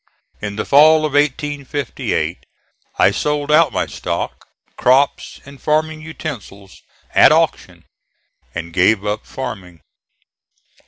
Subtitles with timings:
[0.41, 2.45] In the fall of 1858
[2.97, 6.81] I sold out my stock, crops and farming utensils
[7.13, 7.85] at auction,
[8.55, 9.81] and gave up farming.